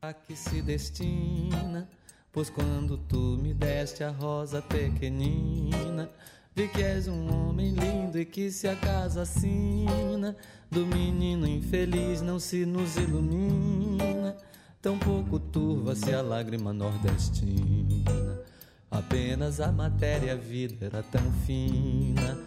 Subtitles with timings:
[0.00, 1.88] A que se destina,
[2.32, 6.08] pois quando tu me deste a rosa pequenina,
[6.54, 10.36] vi que és um homem lindo e que se a casa assina
[10.70, 14.36] do menino infeliz não se nos ilumina,
[14.80, 18.40] tão pouco turva-se a lágrima nordestina.
[18.88, 22.38] Apenas a matéria a vida era tão fina,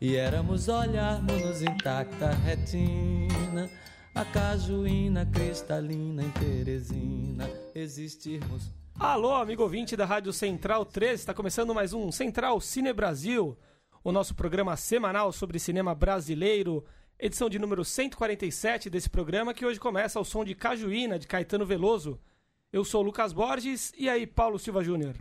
[0.00, 3.68] e éramos olharmos-nos intacta retina
[4.14, 8.70] a cajuína cristalina em Teresina existirmos.
[8.96, 13.58] Alô, amigo ouvinte da Rádio Central 13, está começando mais um Central Cine Brasil,
[14.04, 16.84] o nosso programa semanal sobre cinema brasileiro,
[17.18, 21.66] edição de número 147 desse programa que hoje começa ao som de Cajuína de Caetano
[21.66, 22.20] Veloso.
[22.72, 25.14] Eu sou o Lucas Borges e aí Paulo Silva Júnior.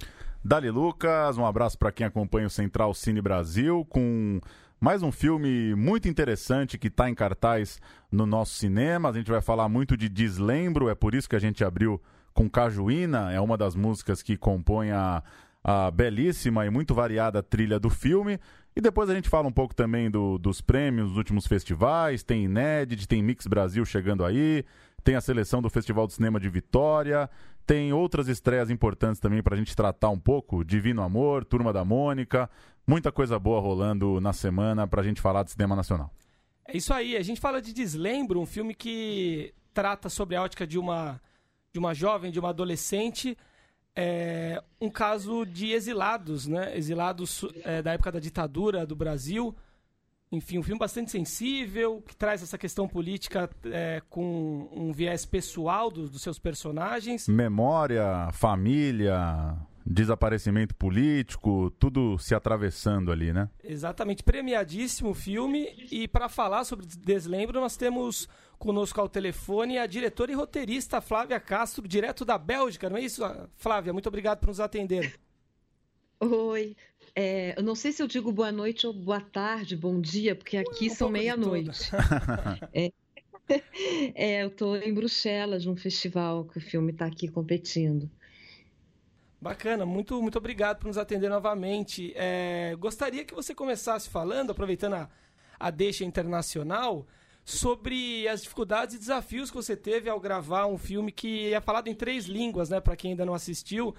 [0.45, 4.39] Dali Lucas, um abraço para quem acompanha o Central Cine Brasil com
[4.83, 7.79] mais um filme muito interessante que está em cartaz
[8.11, 9.07] no nosso cinema.
[9.07, 12.01] A gente vai falar muito de Deslembro, é por isso que a gente abriu
[12.33, 15.23] com Cajuína, é uma das músicas que compõe a,
[15.63, 18.37] a belíssima e muito variada trilha do filme.
[18.75, 22.43] E depois a gente fala um pouco também do, dos prêmios dos últimos festivais, tem
[22.43, 24.65] Inédit, tem Mix Brasil chegando aí,
[25.01, 27.29] tem a seleção do Festival de Cinema de Vitória,
[27.65, 31.85] tem outras estreias importantes também para a gente tratar um pouco, Divino Amor, Turma da
[31.85, 32.49] Mônica,
[32.87, 36.11] muita coisa boa rolando na semana para a gente falar de cinema nacional.
[36.65, 40.65] É isso aí, a gente fala de Deslembro, um filme que trata sobre a ótica
[40.65, 41.19] de uma,
[41.71, 43.37] de uma jovem, de uma adolescente,
[43.95, 46.75] é, um caso de exilados, né?
[46.75, 49.55] Exilados é, da época da ditadura do Brasil.
[50.31, 55.91] Enfim, um filme bastante sensível, que traz essa questão política é, com um viés pessoal
[55.91, 57.27] do, dos seus personagens.
[57.27, 63.49] Memória, família, desaparecimento político, tudo se atravessando ali, né?
[63.63, 65.67] Exatamente, premiadíssimo o filme.
[65.91, 71.39] E para falar sobre Deslembro, nós temos conosco ao telefone a diretora e roteirista Flávia
[71.39, 73.21] Castro, direto da Bélgica, não é isso,
[73.57, 73.91] Flávia?
[73.91, 75.19] Muito obrigado por nos atender.
[76.19, 76.75] Oi,
[77.13, 80.55] é, eu não sei se eu digo boa noite ou boa tarde, bom dia, porque
[80.55, 81.91] aqui um são meia-noite.
[82.73, 82.91] é,
[84.15, 88.09] é, eu estou em Bruxelas, num festival que o filme está aqui competindo.
[89.43, 92.13] Bacana, muito, muito obrigado por nos atender novamente.
[92.15, 95.09] É, gostaria que você começasse falando, aproveitando a,
[95.59, 97.05] a deixa internacional,
[97.43, 101.89] sobre as dificuldades e desafios que você teve ao gravar um filme que é falado
[101.89, 102.79] em três línguas, né?
[102.79, 103.93] Para quem ainda não assistiu,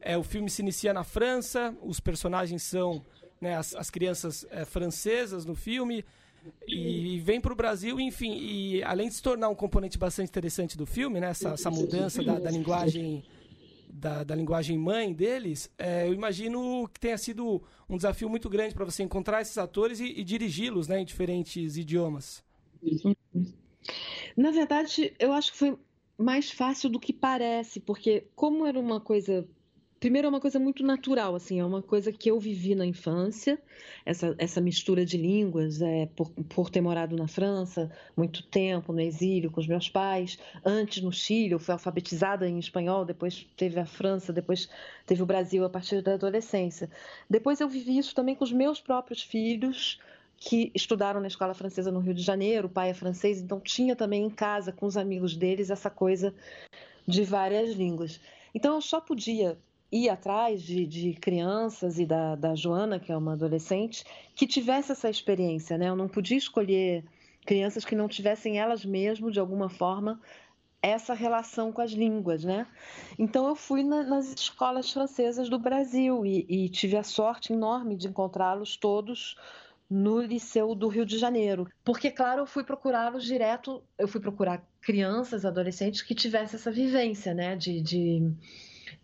[0.00, 3.04] é, o filme se inicia na França, os personagens são
[3.40, 6.04] né, as, as crianças é, francesas no filme
[6.68, 10.78] e vem para o Brasil, enfim, e além de se tornar um componente bastante interessante
[10.78, 11.30] do filme, né?
[11.30, 13.24] Essa, essa mudança da, da linguagem
[13.94, 18.74] da, da linguagem mãe deles, é, eu imagino que tenha sido um desafio muito grande
[18.74, 22.44] para você encontrar esses atores e, e dirigi-los né, em diferentes idiomas.
[24.36, 25.78] Na verdade, eu acho que foi
[26.18, 29.46] mais fácil do que parece, porque como era uma coisa
[30.04, 33.58] primeiro é uma coisa muito natural, assim, é uma coisa que eu vivi na infância,
[34.04, 39.00] essa, essa mistura de línguas, é, por, por ter morado na França muito tempo, no
[39.00, 43.80] exílio, com os meus pais, antes no Chile, eu fui alfabetizada em espanhol, depois teve
[43.80, 44.68] a França, depois
[45.06, 46.90] teve o Brasil a partir da adolescência.
[47.28, 49.98] Depois eu vivi isso também com os meus próprios filhos,
[50.36, 53.96] que estudaram na escola francesa no Rio de Janeiro, o pai é francês, então tinha
[53.96, 56.34] também em casa, com os amigos deles, essa coisa
[57.08, 58.20] de várias línguas.
[58.54, 59.56] Então eu só podia
[59.90, 64.92] ir atrás de, de crianças e da, da Joana, que é uma adolescente, que tivesse
[64.92, 65.88] essa experiência, né?
[65.88, 67.04] Eu não podia escolher
[67.46, 70.20] crianças que não tivessem elas mesmas, de alguma forma,
[70.82, 72.66] essa relação com as línguas, né?
[73.18, 77.96] Então eu fui na, nas escolas francesas do Brasil e, e tive a sorte enorme
[77.96, 79.36] de encontrá-los todos
[79.88, 84.62] no Liceu do Rio de Janeiro, porque claro eu fui procurá-los direto, eu fui procurar
[84.80, 87.54] crianças, adolescentes que tivessem essa vivência, né?
[87.54, 88.32] de, de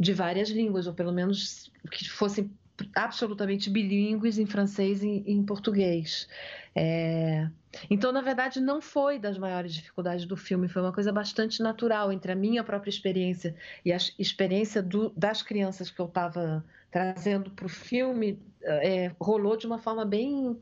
[0.01, 2.51] de várias línguas, ou pelo menos que fossem
[2.95, 6.27] absolutamente bilíngues em francês e em português.
[6.75, 7.47] É...
[7.91, 12.11] Então, na verdade, não foi das maiores dificuldades do filme, foi uma coisa bastante natural
[12.11, 17.51] entre a minha própria experiência e a experiência do, das crianças que eu estava trazendo
[17.51, 20.59] para o filme, é, rolou de uma forma bem,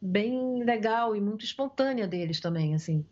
[0.00, 3.04] bem legal e muito espontânea deles também, assim.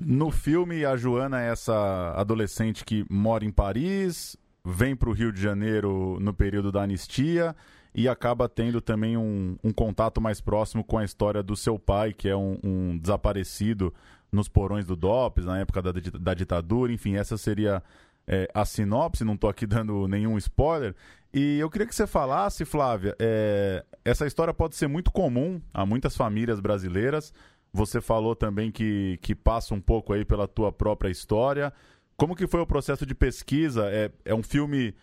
[0.00, 5.32] No filme, a Joana é essa adolescente que mora em Paris, vem para o Rio
[5.32, 7.54] de Janeiro no período da anistia
[7.94, 12.12] e acaba tendo também um, um contato mais próximo com a história do seu pai,
[12.12, 13.92] que é um, um desaparecido
[14.30, 16.92] nos porões do DOPS, na época da, da ditadura.
[16.92, 17.82] Enfim, essa seria
[18.26, 20.94] é, a sinopse, não estou aqui dando nenhum spoiler.
[21.32, 25.84] E eu queria que você falasse, Flávia, é, essa história pode ser muito comum a
[25.84, 27.32] muitas famílias brasileiras
[27.72, 31.72] você falou também que, que passa um pouco aí pela tua própria história.
[32.16, 33.88] como que foi o processo de pesquisa?
[33.90, 34.94] É, é um filme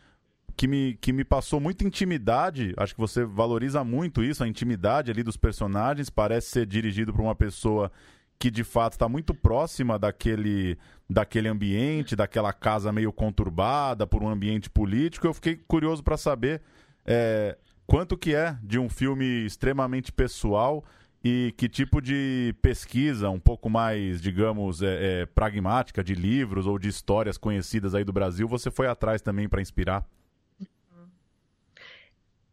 [0.55, 2.73] que me, que me passou muita intimidade.
[2.77, 6.09] Acho que você valoriza muito isso, a intimidade ali dos personagens.
[6.09, 7.91] Parece ser dirigido por uma pessoa
[8.37, 10.77] que de fato está muito próxima daquele,
[11.09, 15.27] daquele ambiente, daquela casa meio conturbada por um ambiente político.
[15.27, 16.61] Eu fiquei curioso para saber
[17.05, 20.83] é, quanto que é de um filme extremamente pessoal
[21.27, 26.77] e que tipo de pesquisa um pouco mais, digamos, é, é, pragmática de livros ou
[26.77, 30.07] de histórias conhecidas aí do Brasil você foi atrás também para inspirar?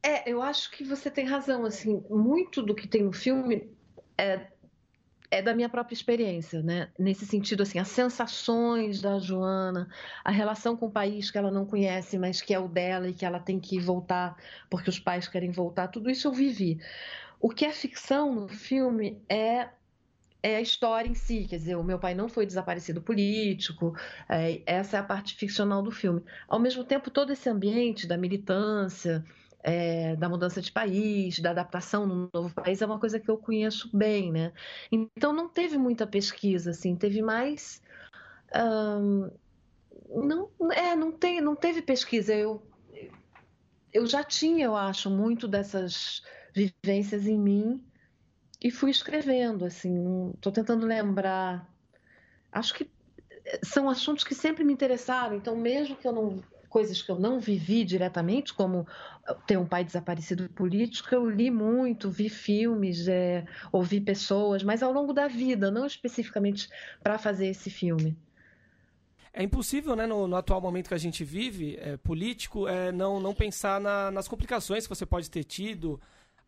[0.02, 1.66] É, eu acho que você tem razão.
[1.66, 3.70] Assim, muito do que tem no filme
[4.16, 4.46] é,
[5.30, 6.88] é da minha própria experiência, né?
[6.98, 9.86] Nesse sentido, assim, as sensações da Joana,
[10.24, 13.12] a relação com o país que ela não conhece, mas que é o dela e
[13.12, 14.34] que ela tem que voltar
[14.70, 15.88] porque os pais querem voltar.
[15.88, 16.80] Tudo isso eu vivi.
[17.42, 19.68] O que é ficção no filme é
[20.44, 23.94] é a história em si, quer dizer, o meu pai não foi desaparecido político,
[24.28, 26.20] é, essa é a parte ficcional do filme.
[26.48, 29.24] Ao mesmo tempo, todo esse ambiente da militância,
[29.62, 33.38] é, da mudança de país, da adaptação no novo país, é uma coisa que eu
[33.38, 34.52] conheço bem, né?
[34.90, 37.80] Então não teve muita pesquisa, assim, teve mais.
[40.10, 42.34] não, é, não, tem, não teve pesquisa.
[42.34, 42.60] Eu,
[43.92, 47.82] eu já tinha, eu acho, muito dessas vivências em mim
[48.62, 51.68] e fui escrevendo, assim, estou tentando lembrar.
[52.50, 52.90] Acho que
[53.62, 57.38] são assuntos que sempre me interessaram, então mesmo que eu não coisas que eu não
[57.38, 58.86] vivi diretamente, como
[59.46, 64.90] ter um pai desaparecido político, eu li muito, vi filmes, é, ouvi pessoas, mas ao
[64.90, 66.70] longo da vida, não especificamente
[67.02, 68.16] para fazer esse filme.
[69.34, 73.20] É impossível, né, no, no, atual momento que a gente vive, é, político, é, não,
[73.20, 76.00] não pensar na, nas complicações que você pode ter tido,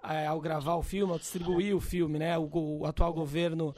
[0.08, 2.36] é, ao gravar o filme, ao distribuir o filme, né?
[2.38, 3.74] O, o atual governo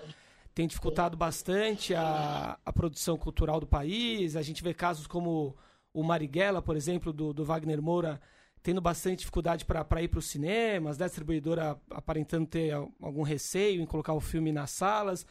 [0.54, 4.36] tem dificultado bastante a, a produção cultural do país.
[4.36, 5.56] A gente vê casos como
[5.92, 8.20] o Marighella, por exemplo, do, do Wagner Moura,
[8.62, 11.04] tendo bastante dificuldade para ir para os cinemas, né?
[11.04, 15.26] a distribuidora aparentando ter algum receio em colocar o filme nas salas.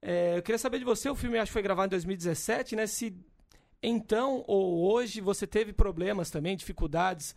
[0.00, 2.86] É, eu queria saber de você, o filme acho que foi gravado em 2017, né?
[2.86, 3.14] Se
[3.82, 7.34] então ou hoje você teve problemas também, dificuldades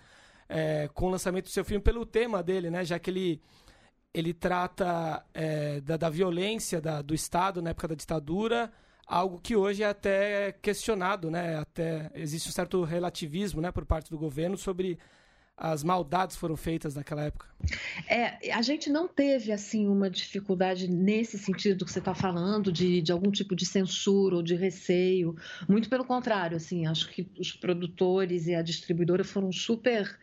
[0.48, 2.84] é, com o lançamento do seu filme pelo tema dele, né?
[2.86, 3.42] Já que ele,
[4.14, 8.72] ele trata é, da, da, violência da, do Estado na época da ditadura,
[9.06, 11.58] algo que hoje é até questionado, né?
[11.58, 14.98] Até existe um certo relativismo, né, por parte do governo sobre
[15.58, 17.48] as maldades foram feitas naquela época?
[18.10, 23.02] É, a gente não teve assim uma dificuldade nesse sentido que você está falando de,
[23.02, 25.36] de algum tipo de censura ou de receio.
[25.68, 30.18] Muito pelo contrário, assim, acho que os produtores e a distribuidora foram super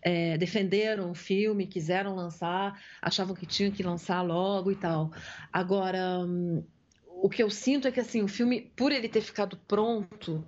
[0.00, 5.12] é, defenderam o filme, quiseram lançar, achavam que tinham que lançar logo e tal.
[5.52, 6.62] Agora, hum,
[7.06, 10.46] o que eu sinto é que assim o filme, por ele ter ficado pronto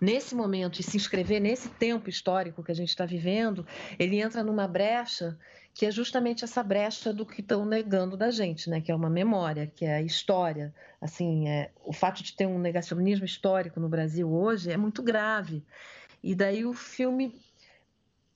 [0.00, 3.66] nesse momento e se inscrever nesse tempo histórico que a gente está vivendo,
[3.98, 5.38] ele entra numa brecha
[5.72, 8.80] que é justamente essa brecha do que estão negando da gente, né?
[8.80, 10.74] Que é uma memória, que é a história.
[11.00, 15.64] Assim, é, o fato de ter um negacionismo histórico no Brasil hoje é muito grave.
[16.22, 17.34] E daí o filme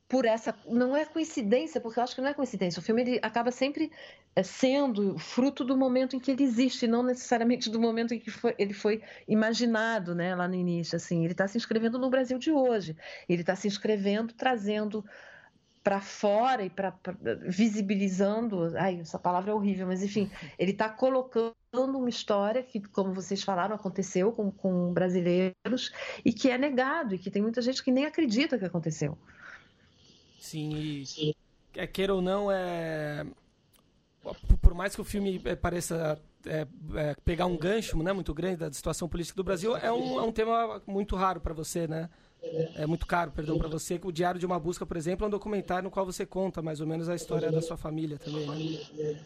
[0.09, 3.21] por essa não é coincidência porque eu acho que não é coincidência o filme ele
[3.23, 3.91] acaba sempre
[4.37, 8.31] é, sendo fruto do momento em que ele existe não necessariamente do momento em que
[8.31, 11.23] foi, ele foi imaginado né lá no início assim.
[11.23, 12.97] Ele está se inscrevendo no Brasil de hoje.
[13.29, 15.05] Ele está se inscrevendo trazendo
[15.83, 16.95] para fora e para
[17.47, 23.13] visibilizando ai essa palavra é horrível mas enfim ele está colocando uma história que como
[23.13, 25.93] vocês falaram aconteceu com, com brasileiros
[26.25, 29.19] e que é negado e que tem muita gente que nem acredita que aconteceu
[30.45, 31.35] Sim, e Sim.
[31.75, 33.27] É, queira ou não, é
[34.61, 38.57] por mais que o filme é, pareça é, é, pegar um gancho né, muito grande
[38.57, 42.09] da situação política do Brasil, é um, é um tema muito raro para você, né?
[42.77, 43.99] É muito caro, perdão, para você.
[44.03, 46.81] O Diário de uma Busca, por exemplo, é um documentário no qual você conta mais
[46.81, 49.19] ou menos a história da sua família também, né?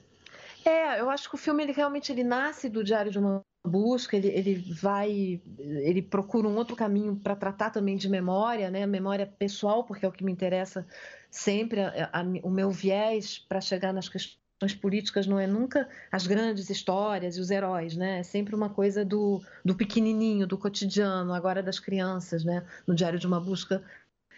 [0.64, 4.16] É, eu acho que o filme ele realmente ele nasce do Diário de uma busca,
[4.16, 8.86] ele, ele vai, ele procura um outro caminho para tratar também de memória, né?
[8.86, 10.86] Memória pessoal, porque é o que me interessa
[11.30, 11.80] sempre.
[11.80, 16.70] A, a, o meu viés para chegar nas questões políticas não é nunca as grandes
[16.70, 18.20] histórias e os heróis, né?
[18.20, 22.64] É sempre uma coisa do, do pequenininho, do cotidiano, agora das crianças, né?
[22.86, 23.82] No Diário de uma Busca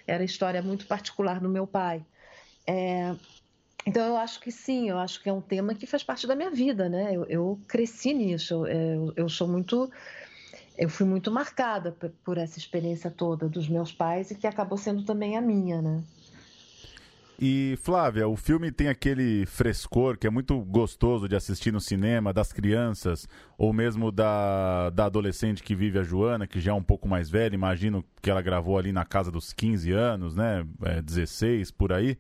[0.07, 2.05] era história muito particular do meu pai.
[2.67, 3.15] É,
[3.87, 6.37] então eu acho que sim, eu acho que é um tema que faz parte da
[6.37, 7.15] minha vida, né?
[7.15, 9.91] Eu, eu cresci nisso, eu, eu, sou muito,
[10.77, 15.05] eu fui muito marcada por essa experiência toda dos meus pais e que acabou sendo
[15.05, 16.03] também a minha, né?
[17.43, 22.35] E Flávia, o filme tem aquele frescor que é muito gostoso de assistir no cinema,
[22.35, 26.83] das crianças, ou mesmo da, da adolescente que vive a Joana, que já é um
[26.83, 30.67] pouco mais velha, imagino que ela gravou ali na casa dos 15 anos, né?
[30.83, 32.19] É, 16, por aí.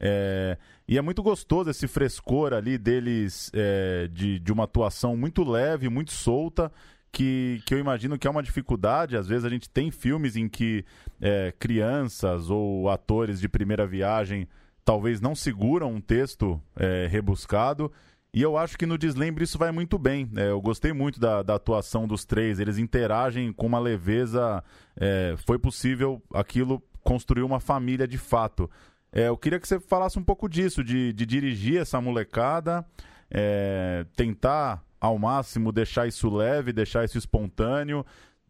[0.00, 5.42] É, e é muito gostoso esse frescor ali deles, é, de, de uma atuação muito
[5.42, 6.70] leve, muito solta,
[7.10, 9.16] que, que eu imagino que é uma dificuldade.
[9.16, 10.84] Às vezes a gente tem filmes em que
[11.20, 14.48] é, crianças ou atores de primeira viagem
[14.84, 17.92] talvez não seguram um texto é, rebuscado.
[18.32, 20.30] E eu acho que no Deslembre isso vai muito bem.
[20.36, 22.58] É, eu gostei muito da, da, atuação dos três.
[22.60, 24.62] Eles interagem com uma leveza.
[24.96, 28.70] É, foi possível aquilo construir uma família de fato.
[29.12, 32.84] É, eu queria que você falasse um pouco disso, de, de dirigir essa molecada,
[33.30, 38.04] é, tentar ao máximo deixar isso leve, deixar isso espontâneo.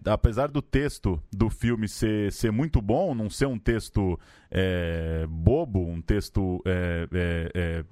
[0.05, 5.85] Apesar do texto do filme ser, ser muito bom, não ser um texto é, bobo,
[5.85, 7.85] um texto é, é,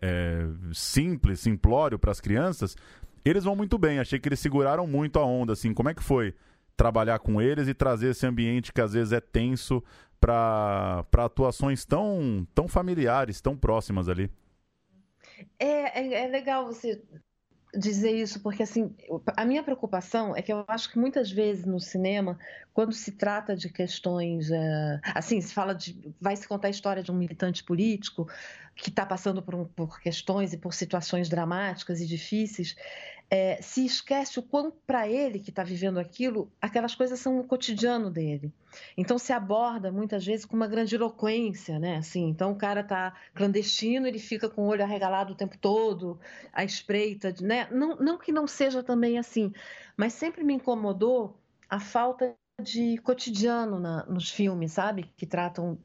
[0.00, 2.74] é, simples, simplório para as crianças,
[3.22, 3.98] eles vão muito bem.
[3.98, 5.52] Achei que eles seguraram muito a onda.
[5.52, 6.34] Assim, como é que foi
[6.74, 9.84] trabalhar com eles e trazer esse ambiente que às vezes é tenso
[10.22, 14.30] para atuações tão, tão familiares, tão próximas ali?
[15.58, 17.02] É, é, é, legal você
[17.74, 18.94] dizer isso, porque assim,
[19.34, 22.38] a minha preocupação é que eu acho que muitas vezes no cinema,
[22.72, 27.02] quando se trata de questões, é, assim, se fala de, vai se contar a história
[27.02, 28.28] de um militante político
[28.76, 32.76] que está passando por, por, questões e por situações dramáticas e difíceis,
[33.32, 37.44] é, se esquece o quanto para ele que está vivendo aquilo, aquelas coisas são o
[37.44, 38.52] cotidiano dele.
[38.94, 41.96] Então se aborda muitas vezes com uma grande eloquência, né?
[41.96, 46.20] Assim, então o cara está clandestino, ele fica com o olho arregalado o tempo todo,
[46.52, 47.66] à espreita, né?
[47.70, 49.50] Não, não que não seja também assim,
[49.96, 51.34] mas sempre me incomodou
[51.70, 55.10] a falta de cotidiano na, nos filmes, sabe?
[55.16, 55.78] Que tratam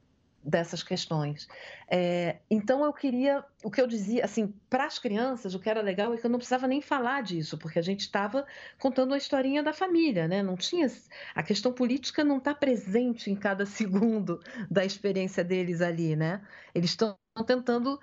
[0.47, 1.45] dessas questões.
[1.89, 5.81] É, então eu queria, o que eu dizia, assim, para as crianças, o que era
[5.81, 8.47] legal é que eu não precisava nem falar disso, porque a gente estava
[8.79, 10.41] contando a historinha da família, né?
[10.41, 10.87] Não tinha
[11.35, 14.39] a questão política não está presente em cada segundo
[14.71, 16.41] da experiência deles ali, né?
[16.73, 17.99] Eles estão tentando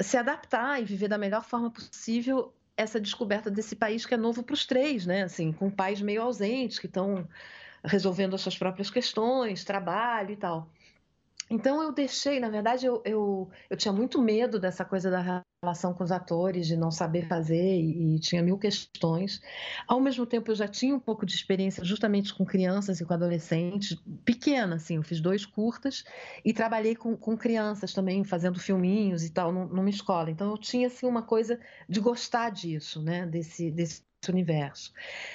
[0.00, 4.42] se adaptar e viver da melhor forma possível essa descoberta desse país que é novo
[4.42, 5.22] para os três, né?
[5.22, 7.26] Assim, com pais meio ausentes que estão
[7.84, 10.68] resolvendo as suas próprias questões, trabalho e tal.
[11.48, 15.94] Então eu deixei, na verdade, eu, eu, eu tinha muito medo dessa coisa da relação
[15.94, 19.40] com os atores, de não saber fazer e, e, tinha mil questões.
[19.86, 23.14] Ao mesmo tempo, eu já tinha um pouco de experiência justamente com crianças e com
[23.14, 26.04] adolescentes, pequena, assim, eu fiz dois curtas
[26.44, 30.30] e trabalhei com, com crianças também, fazendo filminhos e tal, numa escola.
[30.30, 34.92] Então eu tinha, assim, uma coisa de gostar disso, né, desse, desse universo.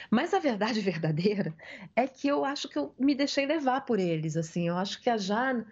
[0.10, 1.56] Mas a verdade verdadeira
[1.96, 5.10] é que eu acho que eu me deixei levar por eles, assim, eu acho que
[5.10, 5.66] a Jane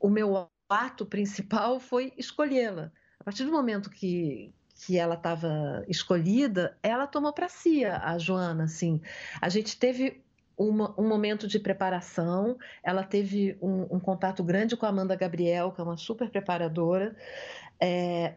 [0.00, 2.92] o meu ato principal foi escolhê-la.
[3.20, 8.64] A partir do momento que, que ela estava escolhida, ela tomou para si a, Joana,
[8.64, 9.00] assim.
[9.40, 10.22] A gente teve
[10.56, 15.72] uma, um momento de preparação, ela teve um, um, contato grande com a Amanda Gabriel,
[15.72, 17.16] que é uma super preparadora.
[17.80, 18.34] É,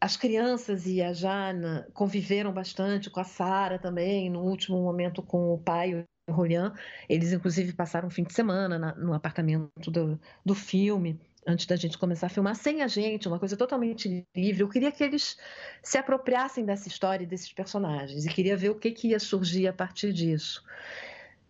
[0.00, 5.52] as crianças e a Jana conviveram bastante com a Sara também, no último momento com
[5.52, 6.72] o pai, Rolian.
[7.08, 11.76] Eles, inclusive, passaram um fim de semana na, no apartamento do, do filme, antes da
[11.76, 14.62] gente começar a filmar, sem a gente, uma coisa totalmente livre.
[14.62, 15.36] Eu queria que eles
[15.82, 19.66] se apropriassem dessa história e desses personagens, e queria ver o que, que ia surgir
[19.66, 20.62] a partir disso.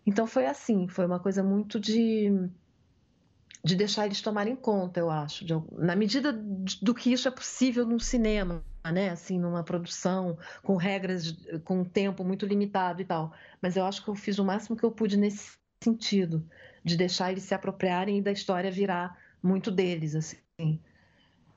[0.07, 2.33] Então foi assim, foi uma coisa muito de
[3.65, 7.85] de deixar eles tomarem conta, eu acho, de, na medida do que isso é possível
[7.85, 9.11] num cinema, né?
[9.11, 13.33] Assim, numa produção com regras, com tempo muito limitado e tal.
[13.61, 16.45] Mas eu acho que eu fiz o máximo que eu pude nesse sentido,
[16.85, 20.81] de deixar eles se apropriarem e da história virar muito deles, assim.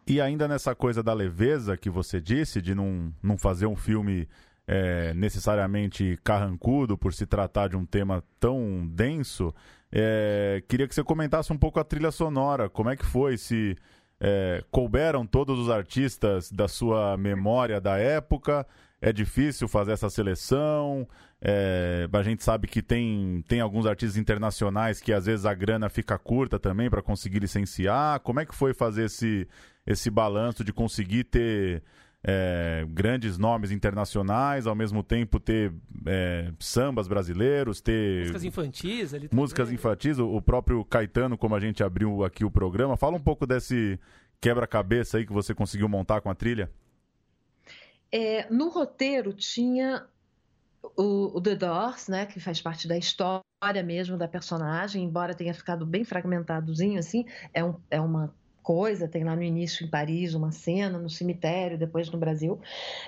[0.07, 4.27] E ainda nessa coisa da leveza que você disse, de não, não fazer um filme
[4.71, 9.53] é, necessariamente carrancudo por se tratar de um tema tão denso,
[9.91, 12.69] é, queria que você comentasse um pouco a trilha sonora.
[12.69, 13.37] Como é que foi?
[13.37, 13.75] Se
[14.17, 18.65] é, couberam todos os artistas da sua memória da época?
[19.01, 21.05] É difícil fazer essa seleção?
[21.41, 25.89] É, a gente sabe que tem, tem alguns artistas internacionais que às vezes a grana
[25.89, 28.21] fica curta também para conseguir licenciar.
[28.21, 29.45] Como é que foi fazer esse,
[29.85, 31.83] esse balanço de conseguir ter
[32.23, 35.73] é, grandes nomes internacionais, ao mesmo tempo ter
[36.05, 38.21] é, sambas brasileiros, ter.
[38.21, 39.75] Músicas infantis ali Músicas também.
[39.75, 42.95] infantis, o, o próprio Caetano, como a gente abriu aqui o programa.
[42.95, 43.99] Fala um pouco desse
[44.39, 46.69] quebra-cabeça aí que você conseguiu montar com a trilha.
[48.11, 50.05] É, no roteiro tinha
[50.97, 55.53] o, o, The Doors, né, que faz parte da história mesmo da personagem, embora tenha
[55.53, 58.33] ficado bem fragmentadozinho assim, é, um, é uma
[58.71, 62.57] coisa, tem lá no início em Paris uma cena, no cemitério, depois no Brasil.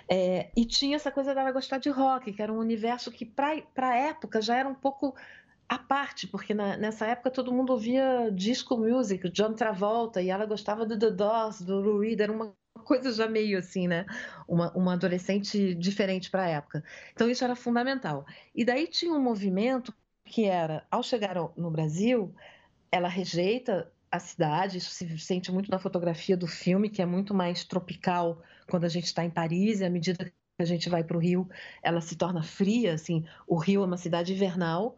[0.10, 3.64] É, e tinha essa coisa dela gostar de rock, que era um universo que, para
[3.78, 5.16] a época, já era um pouco
[5.70, 10.46] à parte, porque na, nessa época todo mundo ouvia disco music, John Travolta, e ela
[10.46, 12.54] gostava do The Doors, do Lou Reed, era uma
[12.84, 14.06] coisa já meio assim, né?
[14.46, 16.84] Uma, uma adolescente diferente para a época.
[17.14, 18.26] Então isso era fundamental.
[18.54, 19.94] E daí tinha um movimento
[20.26, 22.36] que era, ao chegar no Brasil,
[22.92, 27.34] ela rejeita a cidade, isso se sente muito na fotografia do filme, que é muito
[27.34, 31.04] mais tropical quando a gente está em Paris, e à medida que a gente vai
[31.04, 31.50] para o Rio,
[31.82, 34.96] ela se torna fria, assim, o Rio é uma cidade invernal,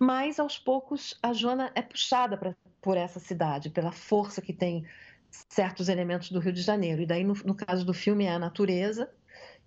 [0.00, 4.84] mas aos poucos a Joana é puxada pra, por essa cidade, pela força que tem
[5.30, 7.00] certos elementos do Rio de Janeiro.
[7.00, 9.08] E daí, no, no caso do filme, é a natureza,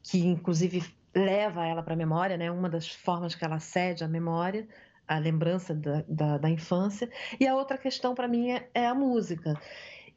[0.04, 0.84] que inclusive
[1.16, 2.52] leva ela para a memória, né?
[2.52, 4.68] uma das formas que ela cede à memória,
[5.08, 7.10] a lembrança da, da, da infância.
[7.40, 9.54] E a outra questão para mim é, é, a música.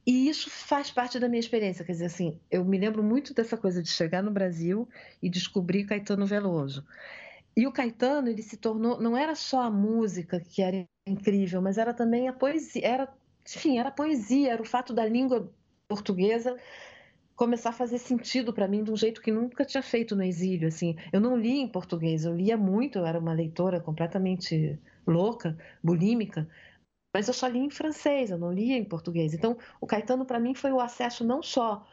[0.07, 1.85] E isso faz parte da minha experiência.
[1.85, 4.89] Quer dizer, assim, eu me lembro muito dessa coisa de chegar no Brasil
[5.23, 6.85] e descobrir Caetano Veloso.
[7.57, 11.77] E o Caetano, ele se tornou, não era só a música que era incrível, mas
[11.77, 13.09] era também a poesia, era,
[13.45, 15.53] enfim, era a poesia, era o fato da língua
[15.89, 16.57] portuguesa
[17.39, 20.67] começar a fazer sentido para mim de um jeito que nunca tinha feito no exílio,
[20.67, 20.97] assim.
[21.13, 24.77] Eu não lia em português, eu lia muito, eu era uma leitora completamente
[25.07, 26.49] louca, bulímica,
[27.15, 29.35] mas eu só lia em francês, eu não lia em português.
[29.35, 31.87] Então, o Caetano para mim foi o acesso não só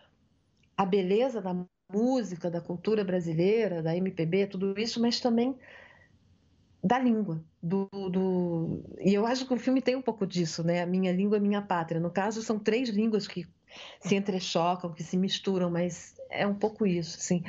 [0.76, 1.56] à beleza da
[1.94, 5.56] música, da cultura brasileira, da MPB, tudo isso, mas também
[6.84, 7.44] da língua.
[7.62, 8.84] Do, do...
[9.00, 10.82] E eu acho que o filme tem um pouco disso, né?
[10.82, 12.00] A minha língua, a minha pátria.
[12.00, 13.46] No caso, são três línguas que
[14.00, 17.44] se entrechocam, que se misturam, mas é um pouco isso, assim.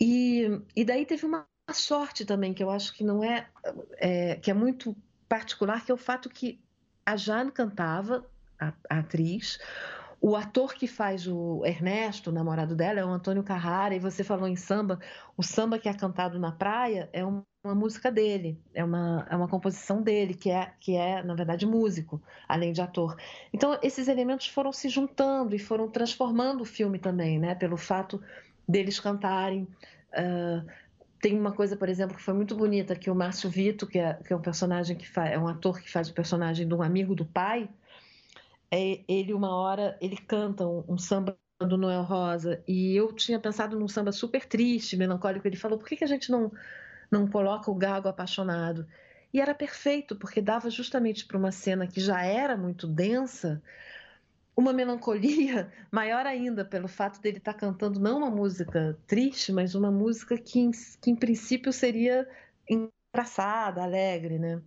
[0.00, 3.46] E, e daí teve uma sorte também, que eu acho que não é,
[3.98, 4.96] é que é muito
[5.28, 6.60] particular, que é o fato que
[7.04, 8.26] a Jane cantava,
[8.58, 9.58] a, a atriz,
[10.24, 14.22] o ator que faz o Ernesto, o namorado dela, é o Antônio Carrara, e você
[14.22, 15.00] falou em samba.
[15.36, 19.48] O samba que é cantado na praia é uma, música dele, é uma, é uma
[19.48, 23.16] composição dele, que é, que é, na verdade, músico, além de ator.
[23.52, 27.56] Então, esses elementos foram se juntando e foram transformando o filme também, né?
[27.56, 28.22] Pelo fato
[28.68, 29.66] deles cantarem.
[30.12, 30.64] Uh,
[31.20, 34.14] tem uma coisa, por exemplo, que foi muito bonita, que o Márcio Vito, que é,
[34.14, 36.82] que é um personagem que faz, é um ator que faz o personagem de um
[36.82, 37.68] amigo do pai,
[38.72, 43.38] é, ele uma hora ele canta um, um, samba do Noel Rosa e eu tinha
[43.38, 45.46] pensado num samba super triste, melancólico.
[45.46, 46.50] Ele falou: por que, que a gente não
[47.10, 48.86] não coloca o gago apaixonado?
[49.32, 53.62] E era perfeito porque dava justamente para uma cena que já era muito densa
[54.56, 59.74] uma melancolia maior ainda pelo fato dele estar tá cantando não uma música triste, mas
[59.74, 62.26] uma música que que em princípio seria
[62.68, 64.62] engraçada, alegre, né?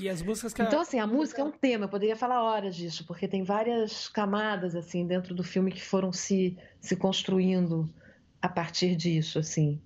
[0.00, 2.76] E as músicas que Então, assim, a música é um tema, eu poderia falar horas
[2.76, 7.92] disso, porque tem várias camadas, assim, dentro do filme que foram se, se construindo
[8.40, 9.80] a partir disso, assim.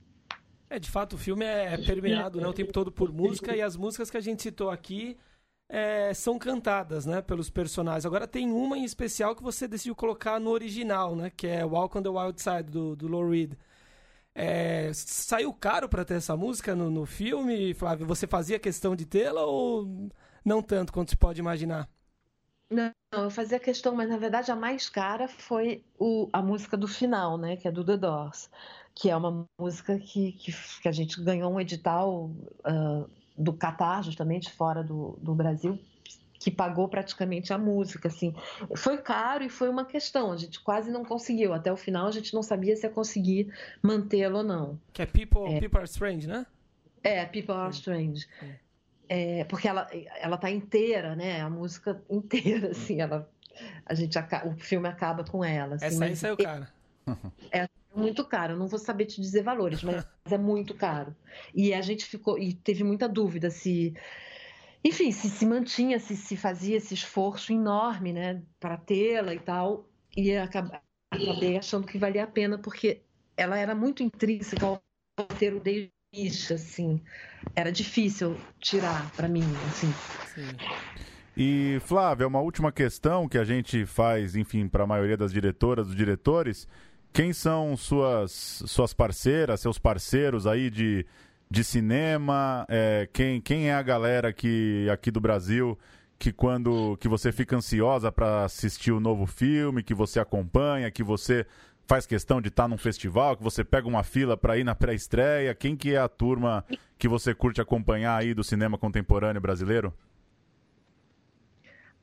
[0.69, 3.77] É, de fato, o filme é permeado né, o tempo todo por música, e as
[3.77, 5.19] músicas que a gente citou aqui
[5.69, 8.05] é, são cantadas, né, pelos personagens.
[8.05, 11.97] Agora tem uma em especial que você decidiu colocar no original, né, que é Walk
[11.97, 13.55] on the Wild Side, do, do Lou Reed.
[14.35, 18.07] É, saiu caro para ter essa música no, no filme, Flávio?
[18.07, 20.11] Você fazia questão de tê-la ou
[20.45, 21.89] não tanto quanto se pode imaginar?
[22.71, 26.89] Não, eu fazia questão, mas na verdade a mais cara foi o, a música do
[26.89, 27.57] final, né?
[27.57, 28.49] Que é do The Doors,
[28.95, 32.31] que é uma música que, que, que a gente ganhou um edital
[32.67, 35.79] uh, do Catar, justamente fora do, do Brasil,
[36.43, 38.35] que pagou praticamente a música, assim.
[38.75, 41.53] Foi caro e foi uma questão, a gente quase não conseguiu.
[41.53, 44.81] Até o final a gente não sabia se ia conseguir mantê-lo ou não.
[44.93, 45.61] Que é People, é.
[45.61, 46.45] People Are Strange, né?
[47.05, 48.27] É, People Are Strange.
[49.09, 49.89] É, porque ela,
[50.21, 51.41] ela tá inteira, né?
[51.41, 53.31] A música inteira, assim, ela...
[53.87, 55.77] A gente, o filme acaba com ela.
[55.77, 56.69] Assim, Essa aí saiu cara.
[57.53, 61.15] É muito caro, eu não vou saber te dizer valores, mas é muito caro.
[61.55, 63.95] E a gente ficou, e teve muita dúvida se
[64.85, 69.89] enfim, se, se mantinha, se, se fazia esse esforço enorme, né, para tê-la e tal,
[70.17, 73.03] e acabei achando que valia a pena, porque
[73.37, 74.83] ela era muito intrínseca ao
[75.19, 77.01] roteiro desde assim,
[77.55, 79.93] era difícil tirar para mim, assim.
[80.35, 80.57] Sim.
[81.37, 85.87] E Flávia, uma última questão que a gente faz, enfim, para a maioria das diretoras,
[85.87, 86.69] dos diretores,
[87.13, 91.07] quem são suas suas parceiras, seus parceiros aí de
[91.53, 95.79] de cinema, é, quem, quem é a galera que aqui do Brasil
[96.19, 101.03] que quando que você fica ansiosa para assistir o novo filme, que você acompanha, que
[101.03, 101.45] você
[101.87, 104.75] faz questão de estar tá num festival, que você pega uma fila para ir na
[104.75, 106.65] pré-estreia, quem que é a turma
[106.97, 109.93] que você curte acompanhar aí do cinema contemporâneo brasileiro?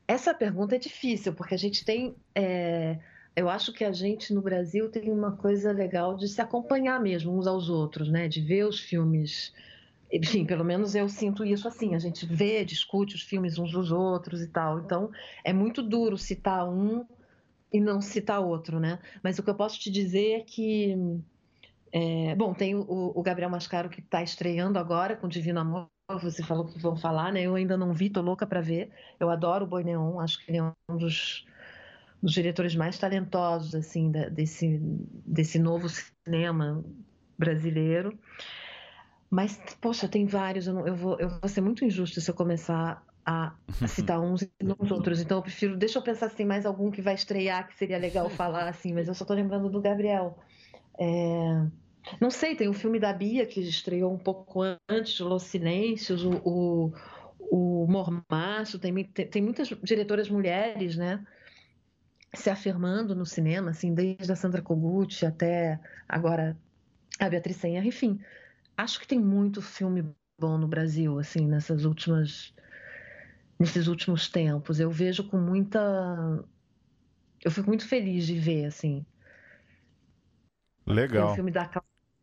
[0.08, 2.16] Essa pergunta é difícil, porque a gente tem.
[2.36, 3.00] É,
[3.40, 7.38] eu acho que a gente no Brasil tem uma coisa legal de se acompanhar mesmo
[7.38, 8.28] uns aos outros, né?
[8.28, 9.54] De ver os filmes.
[10.12, 11.96] Enfim, pelo menos eu sinto isso assim.
[11.96, 14.80] A gente vê, discute os filmes uns dos outros e tal.
[14.80, 15.10] Então,
[15.42, 17.06] é muito duro citar um
[17.72, 19.00] e não citar outro, né?
[19.24, 20.98] Mas o que eu posso te dizer é que.
[21.92, 25.88] É, bom, tem o, o Gabriel Mascaro que está estreando agora com Divino Amor.
[26.22, 27.44] Você falou que vão falar, né?
[27.44, 28.90] Eu ainda não vi, tô louca para ver.
[29.18, 31.46] Eu adoro o Boi Neon, acho que ele é um dos
[32.22, 34.80] dos diretores mais talentosos assim da, desse
[35.26, 36.84] desse novo cinema
[37.38, 38.18] brasileiro.
[39.30, 40.68] Mas poxa, tem vários.
[40.68, 43.54] Eu, não, eu, vou, eu vou ser muito injusto se eu começar a,
[43.88, 45.22] citar uns e não os outros.
[45.22, 48.30] Então eu prefiro, deixa eu pensar assim, mais algum que vai estrear que seria legal
[48.32, 48.94] falar assim.
[48.94, 50.38] Mas eu só tô lembrando do Gabriel.
[51.00, 51.68] É...
[52.20, 56.32] Não sei, tem o filme da Bia que estreou um pouco antes, Los Silêncios, o,
[56.44, 56.92] o,
[57.52, 61.24] o Mormaço, tem, tem, tem muitas diretoras mulheres, né?
[62.34, 66.58] Se afirmando no cinema, assim, desde a Sandra Kogut até agora
[67.20, 68.20] a Beatriz Senha, enfim.
[68.78, 70.06] Acho que tem muito filme
[70.40, 72.54] bom no Brasil, assim, nessas últimas
[73.60, 74.80] nesses últimos tempos.
[74.80, 75.80] Eu vejo com muita
[77.44, 79.06] eu fico muito feliz de ver, assim.
[80.86, 81.26] Legal.
[81.26, 81.70] Tem o filme da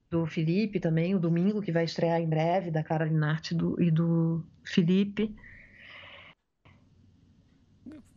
[0.09, 3.91] do Felipe também, o Domingo, que vai estrear em breve, da Caroline Arte do, e
[3.91, 5.35] do Felipe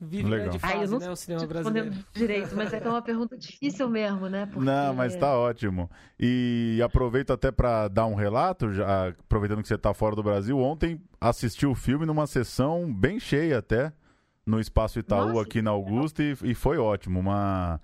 [0.02, 0.50] vive Legal.
[0.50, 1.92] de fase, não né, o cinema brasileiro.
[2.14, 4.46] direito, mas é que é uma pergunta difícil mesmo, né?
[4.46, 4.64] Porque...
[4.64, 5.90] Não, mas tá ótimo.
[6.20, 10.58] E aproveito até para dar um relato, já aproveitando que você tá fora do Brasil,
[10.58, 13.92] ontem assisti o filme numa sessão bem cheia até,
[14.46, 17.80] no Espaço Itaú Nossa, aqui na Augusta, e, e, foi ótimo, uma...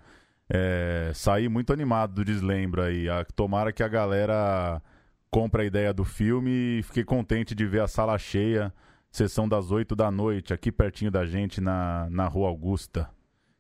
[0.48, 3.10] É, saí muito animado do Deslembro aí.
[3.10, 4.82] A, tomara que a galera
[5.32, 8.72] compre a ideia do filme e fiquei contente de ver a sala cheia
[9.16, 13.10] sessão das 8 da noite, aqui pertinho da gente, na, na Rua Augusta.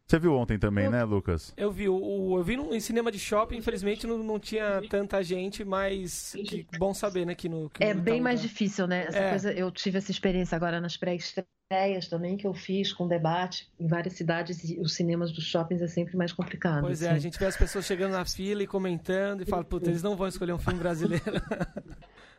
[0.07, 1.51] Você viu ontem também, eu, né, Lucas?
[1.57, 1.89] Eu vi.
[1.89, 6.35] O, eu vi no, em cinema de shopping, infelizmente não, não tinha tanta gente, mas
[6.45, 7.71] que bom saber, né, que no...
[7.71, 9.05] Que é bem mais difícil, né?
[9.07, 9.29] Essa é.
[9.31, 13.87] coisa, eu tive essa experiência agora nas pré-estreias também, que eu fiz com debate em
[13.87, 16.81] várias cidades e os cinemas dos shoppings é sempre mais complicado.
[16.81, 17.11] Pois assim.
[17.11, 20.03] é, a gente vê as pessoas chegando na fila e comentando e fala, puta, eles
[20.03, 21.23] não vão escolher um filme brasileiro.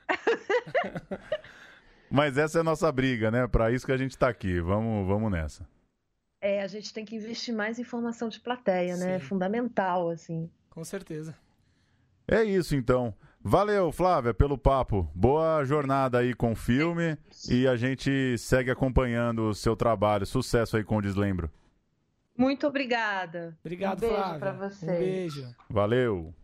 [2.10, 3.46] Mas essa é a nossa briga, né?
[3.46, 4.60] Para isso que a gente está aqui.
[4.60, 5.66] Vamos, vamos nessa.
[6.40, 9.16] É, a gente tem que investir mais em formação de plateia, né?
[9.16, 10.50] É fundamental, assim.
[10.70, 11.34] Com certeza.
[12.28, 13.14] É isso, então.
[13.40, 15.08] Valeu, Flávia, pelo papo.
[15.14, 17.16] Boa jornada aí com o filme
[17.48, 20.26] e a gente segue acompanhando o seu trabalho.
[20.26, 21.50] Sucesso aí com o Deslembro.
[22.36, 23.56] Muito obrigada.
[23.64, 24.38] Obrigado, um beijo Flávia.
[24.38, 24.84] Pra você.
[24.84, 25.54] Um beijo.
[25.70, 26.34] Valeu.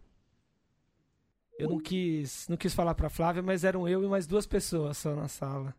[1.62, 4.96] Eu não quis, não quis falar pra Flávia, mas eram eu e mais duas pessoas
[4.98, 5.75] só na sala.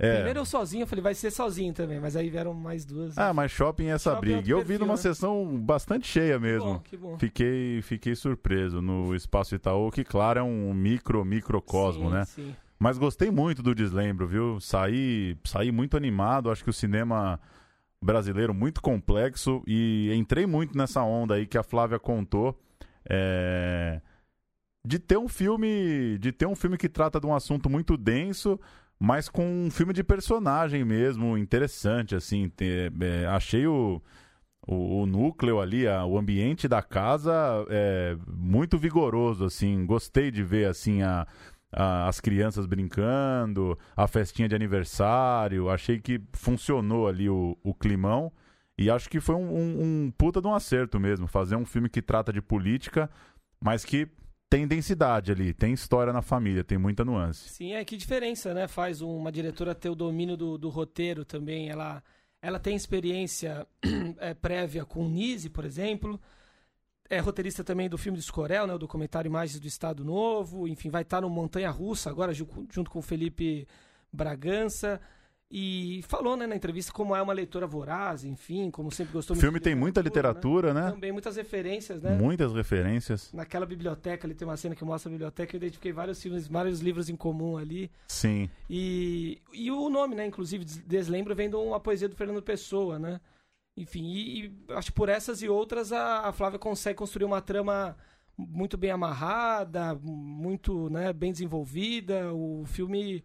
[0.00, 0.14] É.
[0.14, 3.18] Primeiro eu sozinho, eu falei, vai ser sozinho também, mas aí vieram mais duas.
[3.18, 4.50] Ah, mas shopping é essa shopping briga.
[4.50, 4.96] É eu vi numa né?
[4.96, 6.78] sessão bastante cheia mesmo.
[6.80, 7.18] Que bom, que bom.
[7.18, 12.24] Fiquei, fiquei surpreso no Espaço Itaú, que claro é um micro, microcosmo, sim, né?
[12.26, 12.56] Sim.
[12.78, 14.60] Mas gostei muito do Deslembro, viu?
[14.60, 17.40] Saí, saí muito animado, acho que o cinema
[18.00, 22.56] brasileiro muito complexo e entrei muito nessa onda aí que a Flávia contou.
[23.04, 24.00] É
[24.88, 28.58] de ter um filme, de ter um filme que trata de um assunto muito denso,
[28.98, 32.48] mas com um filme de personagem mesmo, interessante, assim.
[32.48, 34.02] Ter, é, achei o,
[34.66, 37.34] o, o, núcleo ali, a, o ambiente da casa
[37.68, 39.84] é, muito vigoroso, assim.
[39.84, 41.26] Gostei de ver, assim, a,
[41.70, 45.68] as crianças brincando, a festinha de aniversário.
[45.68, 48.32] Achei que funcionou ali o, o climão.
[48.78, 51.90] E acho que foi um, um, um puta de um acerto mesmo, fazer um filme
[51.90, 53.10] que trata de política,
[53.60, 54.08] mas que
[54.50, 57.48] tem densidade ali, tem história na família, tem muita nuance.
[57.50, 58.66] Sim, é que diferença, né?
[58.66, 61.68] Faz uma diretora ter o domínio do, do roteiro também.
[61.68, 62.02] Ela,
[62.40, 63.66] ela tem experiência
[64.18, 66.18] é, prévia com o Nise, por exemplo.
[67.10, 68.74] É roteirista também do filme do Escorel, né?
[68.74, 70.66] O documentário Imagens do Estado Novo.
[70.66, 73.68] Enfim, vai estar no Montanha Russa agora, junto com o Felipe
[74.10, 75.00] Bragança.
[75.50, 79.42] E falou né, na entrevista como é uma leitora voraz, enfim, como sempre gostou muito.
[79.42, 80.82] O filme tem muita literatura, né?
[80.82, 80.90] né?
[80.90, 82.16] Também muitas referências, né?
[82.16, 83.32] Muitas referências.
[83.32, 86.80] Naquela biblioteca, ali tem uma cena que mostra a biblioteca, eu identifiquei vários filmes, vários
[86.80, 87.90] livros em comum ali.
[88.08, 88.50] Sim.
[88.68, 93.18] E, e o nome, né, inclusive, Deslembro, vem de uma poesia do Fernando Pessoa, né?
[93.74, 97.40] Enfim, e, e acho que por essas e outras a, a Flávia consegue construir uma
[97.40, 97.96] trama
[98.36, 102.34] muito bem amarrada, muito né, bem desenvolvida.
[102.34, 103.24] O filme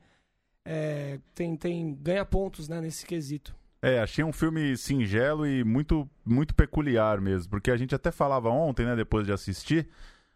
[0.65, 3.55] é, tem, tem ganha pontos né, nesse quesito.
[3.81, 8.49] É, achei um filme singelo e muito, muito peculiar mesmo, porque a gente até falava
[8.49, 9.89] ontem, né, depois de assistir,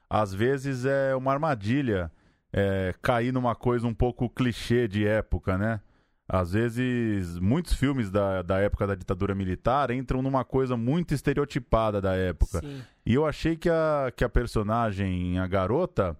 [0.09, 2.11] às vezes é uma armadilha
[2.51, 5.79] é, cair numa coisa um pouco clichê de época, né?
[6.29, 12.01] Às vezes, muitos filmes da, da época da ditadura militar entram numa coisa muito estereotipada
[12.01, 12.59] da época.
[12.59, 12.81] Sim.
[13.05, 16.17] E eu achei que a, que a personagem, a garota,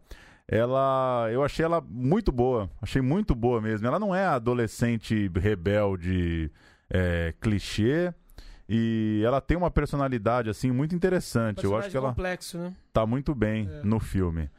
[0.47, 1.27] ela.
[1.31, 2.69] Eu achei ela muito boa.
[2.81, 3.85] Achei muito boa mesmo.
[3.87, 6.51] Ela não é adolescente rebelde
[6.89, 8.13] é, clichê.
[8.69, 11.63] E ela tem uma personalidade, assim, muito interessante.
[11.63, 12.73] Eu acho que ela complexo, né?
[12.91, 13.81] tá muito bem É.
[13.83, 14.49] no filme.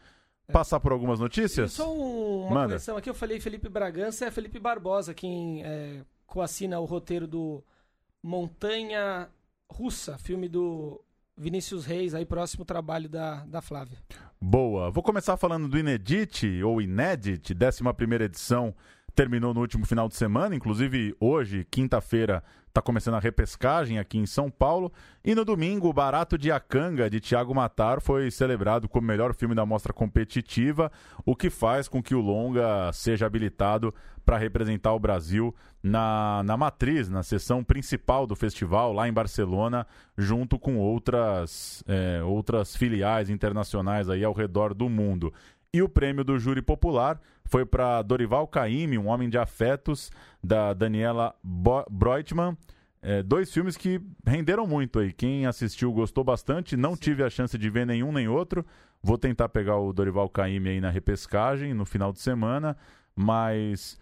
[0.50, 1.72] Passar por algumas E notícias?
[1.72, 2.66] só um- uma Manda.
[2.68, 7.62] correção aqui, eu falei Felipe Bragança, é Felipe Barbosa quem é, coassina o roteiro do
[8.22, 9.28] Montanha
[9.70, 11.00] Russa, filme do
[11.38, 13.98] Vinícius Reis, aí próximo trabalho da, da Flávia.
[14.40, 14.90] Boa.
[14.90, 18.74] Vou começar falando do Inedit, ou Inedit, 11 edição,
[19.14, 20.54] terminou no último final de semana.
[20.54, 22.42] Inclusive, hoje, quinta-feira,
[22.78, 24.92] está começando a repescagem aqui em São Paulo.
[25.24, 29.54] E no domingo, o Barato de Acanga, de Tiago Matar, foi celebrado como melhor filme
[29.54, 30.90] da mostra competitiva,
[31.24, 33.92] o que faz com que o Longa seja habilitado
[34.24, 39.86] para representar o Brasil na, na matriz, na sessão principal do festival, lá em Barcelona,
[40.16, 45.32] junto com outras, é, outras filiais internacionais aí ao redor do mundo.
[45.72, 50.10] E o prêmio do júri popular foi para Dorival Caymmi, Um Homem de Afetos,
[50.42, 52.56] da Daniela Bo Breutmann.
[53.02, 55.12] É, dois filmes que renderam muito aí.
[55.12, 56.74] Quem assistiu gostou bastante.
[56.74, 58.64] Não tive a chance de ver nenhum nem outro.
[59.02, 62.74] Vou tentar pegar o Dorival Caymmi aí na repescagem no final de semana.
[63.14, 63.98] Mas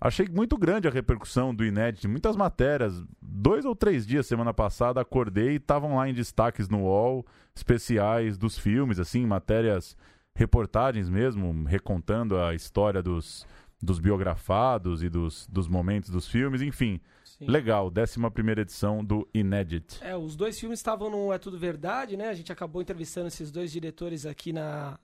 [0.00, 2.08] achei muito grande a repercussão do Inédito.
[2.08, 3.00] Muitas matérias.
[3.22, 8.36] Dois ou três dias semana passada acordei e estavam lá em destaques no UOL, especiais
[8.36, 9.96] dos filmes, assim, matérias
[10.36, 13.46] reportagens mesmo, recontando a história dos,
[13.82, 17.00] dos biografados e dos, dos momentos dos filmes, enfim.
[17.24, 17.46] Sim.
[17.46, 19.98] Legal, 11 edição do Inédit.
[20.02, 22.28] É, os dois filmes estavam no É Tudo Verdade, né?
[22.28, 24.98] A gente acabou entrevistando esses dois diretores aqui na,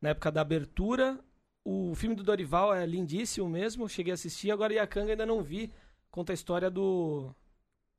[0.00, 1.18] na época da abertura.
[1.64, 4.50] O filme do Dorival é lindíssimo mesmo, cheguei a assistir.
[4.50, 5.72] Agora Iacanga ainda não vi.
[6.10, 7.34] Conta a história do,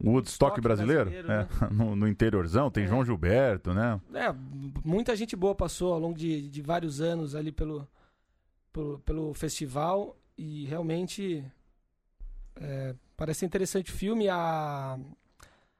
[0.01, 2.87] Woodstock Woodstock brasileiro, brasileiro, é, no, no interiorzão, tem É.
[2.87, 3.99] João Gilberto, né?
[4.13, 4.33] É,
[4.83, 7.87] muita gente boa passou ao longo de, de vários anos ali pelo,
[8.71, 11.45] pelo, pelo festival e realmente
[12.55, 14.27] é, parece interessante o filme.
[14.27, 14.99] A,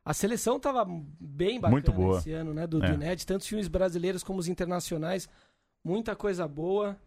[0.06, 0.86] a seleção estava
[1.20, 2.20] bem bacana Muito boa.
[2.20, 2.66] esse ano, né?
[2.68, 2.94] Do, do É.
[2.94, 5.28] INED, tanto os filmes brasileiros como os internacionais.
[5.84, 6.98] Muita coisa boa.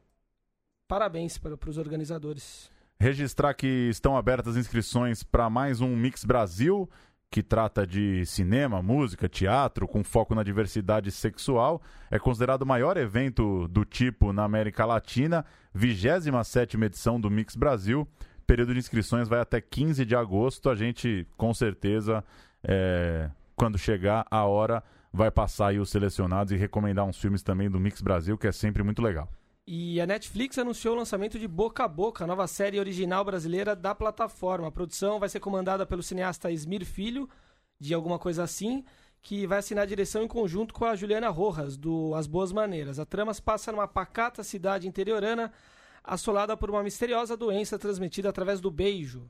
[0.86, 2.70] Parabéns para, para os organizadores.
[2.98, 6.88] Registrar que estão abertas inscrições para mais um Mix Brasil,
[7.30, 11.82] que trata de cinema, música, teatro, com foco na diversidade sexual.
[12.10, 18.08] É considerado o maior evento do tipo na América Latina, 27 edição do Mix Brasil.
[18.46, 20.70] Período de inscrições vai até 15 de agosto.
[20.70, 22.24] A gente, com certeza,
[22.64, 24.82] é, quando chegar a hora,
[25.12, 28.52] vai passar aí os selecionados e recomendar uns filmes também do Mix Brasil, que é
[28.52, 29.28] sempre muito legal.
[29.68, 33.74] E a Netflix anunciou o lançamento de Boca a Boca, a nova série original brasileira
[33.74, 34.68] da plataforma.
[34.68, 37.28] A produção vai ser comandada pelo cineasta Esmir Filho,
[37.80, 38.84] de alguma coisa assim,
[39.20, 43.00] que vai assinar a direção em conjunto com a Juliana Rojas, do As Boas Maneiras.
[43.00, 45.52] A trama se passa numa pacata cidade interiorana,
[46.04, 49.28] assolada por uma misteriosa doença transmitida através do beijo.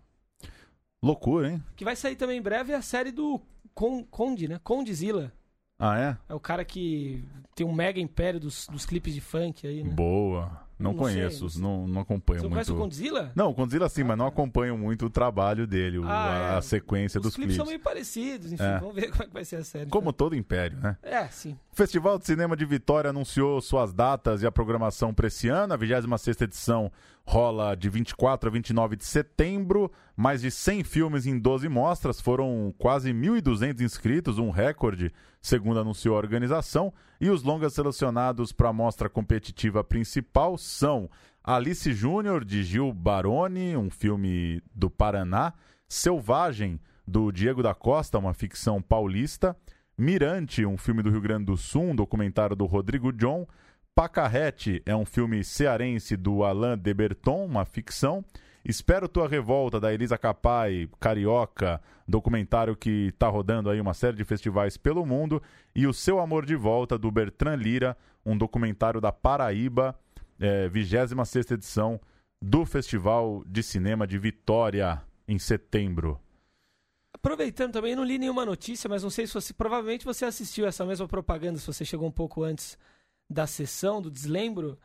[1.03, 1.65] Loucura, hein?
[1.75, 3.41] Que vai sair também em breve a série do
[3.73, 4.61] Con Conde, né?
[4.63, 5.33] Condizila.
[5.79, 6.17] Ah, é?
[6.29, 7.23] É o cara que
[7.55, 9.91] tem um mega império dos, dos clipes de funk aí, né?
[9.91, 10.65] Boa.
[10.79, 11.63] Não, Não conheço, não sei.
[11.63, 12.53] não, não acompanho Você muito.
[12.55, 13.33] conhece o Condzilla?
[13.35, 14.29] Não, o Condzilla sim, Ah, mas não tá.
[14.31, 16.57] acompanho muito o trabalho dele, Ah, a, é.
[16.59, 17.57] a sequência Os dos clipes clipes.
[17.57, 18.79] são meio parecidos, enfim, É.
[18.79, 19.89] vamos ver como é que vai ser a série.
[19.89, 20.99] Como todo império, né?
[21.03, 21.59] É, sim.
[21.77, 25.75] O Festival de Cinema de Vitória anunciou suas datas e a programação para esse ano.
[25.75, 26.91] A 26ª edição
[27.23, 29.93] rola de 24 a 29 de setembro.
[30.17, 32.19] Mais de 100 filmes em 12 mostras.
[32.19, 35.13] Foram quase 1.200 inscritos, um recorde,
[35.43, 36.95] segundo anunciou a organização.
[37.21, 41.11] E os longas selecionados para a mostra competitiva principal são
[41.45, 45.53] Alice Júnior, de Gil Baroni, um filme do Paraná.
[45.87, 49.55] Selvagem, do Diego da Costa, uma ficção paulista.
[49.99, 53.47] Mirante, um filme do Rio Grande do Sul, um documentário do Rodrigo John.
[53.95, 58.23] Pacarrete é um filme cearense do Alain de Berton, uma ficção.
[58.63, 64.25] Espero Tua Revolta, da Elisa Capai, Carioca, documentário que está rodando aí uma série de
[64.25, 65.43] festivais pelo mundo.
[65.75, 69.99] E O Seu Amor de Volta, do Bertrand Lira, um documentário da Paraíba,
[70.39, 71.99] é, 26ª edição
[72.43, 76.21] do Festival de Cinema de Vitória, em setembro.
[77.17, 79.55] Aproveitando também, eu não li nenhuma notícia, mas não sei se você.
[79.55, 82.79] Provavelmente você assistiu essa mesma propaganda, se você chegou um pouco antes
[83.29, 84.79] da sessão, do deslembro.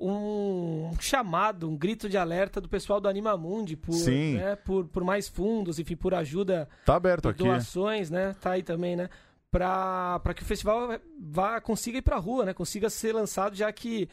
[0.00, 3.92] Um chamado, um grito de alerta do pessoal do Animamundi por,
[4.36, 7.42] né, por, por mais fundos, enfim, por ajuda Tá aberto aqui.
[7.42, 8.36] doações, né?
[8.40, 9.10] Tá aí também, né?
[9.50, 12.54] Pra que o festival vá, consiga ir pra rua, né?
[12.54, 14.08] Consiga ser lançado, já que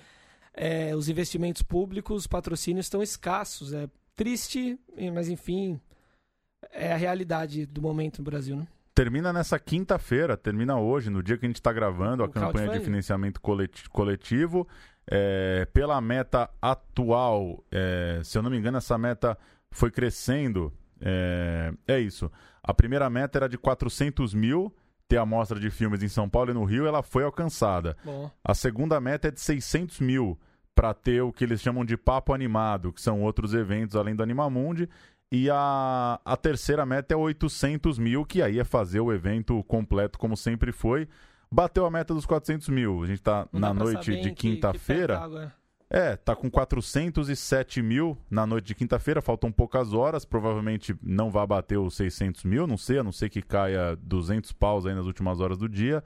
[0.56, 3.72] é, os investimentos públicos, os patrocínios estão escassos.
[3.72, 4.80] É, triste,
[5.14, 5.80] mas enfim,
[6.72, 8.68] é a realidade do momento no Brasil, né?
[8.94, 12.70] Termina nessa quinta-feira, termina hoje, no dia que a gente está gravando a O campanha
[12.72, 14.68] de financiamento coleti- coletivo.
[15.08, 19.38] É, pela meta atual, é, se eu não me engano, essa meta
[19.70, 20.74] foi crescendo.
[21.02, 22.32] É, é isso.
[22.64, 24.74] A primeira meta era de 400 mil,
[25.08, 27.96] ter a mostra de filmes em São Paulo e no Rio, ela foi alcançada.
[28.04, 30.40] Bom, A segunda meta é de 600 mil
[30.74, 34.24] para ter o que eles chamam de papo animado, que são outros eventos além do
[34.24, 34.90] Animamundi.
[35.38, 40.18] E a, a terceira meta é 800 mil, que aí é fazer o evento completo
[40.18, 41.10] como sempre foi.
[41.52, 43.04] Bateu a meta dos 400 mil.
[43.04, 45.18] A gente tá não na noite de quinta-feira.
[45.18, 45.52] tá.
[45.90, 51.46] É, tá com 407 mil na noite de quinta-feira, faltam poucas horas, provavelmente não vai
[51.46, 55.06] bater os 600 mil, não sei, a não ser que caia 200 paus aí nas
[55.06, 56.02] últimas horas do dia.